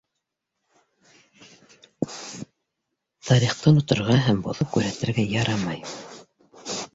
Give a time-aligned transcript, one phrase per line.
[3.29, 5.85] Тарихты оноторға һәм боҙоп күрһәтергә ярамай.